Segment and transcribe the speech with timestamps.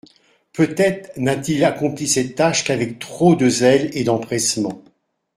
[0.53, 4.81] Peut-être n'a-t-il accompli cette tâche qu'avec trop de zèle et d'empressement.